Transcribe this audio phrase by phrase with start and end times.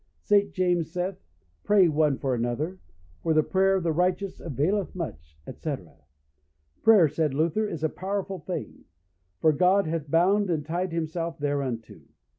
[0.23, 0.51] St.
[0.51, 1.19] James saith,
[1.63, 2.79] "Pray one for another,
[3.21, 5.93] for the prayer of the righteous availeth much," etc.
[6.81, 8.85] Prayer, said Luther, is a powerful thing;
[9.41, 11.99] for God hath bound and tied himself thereunto.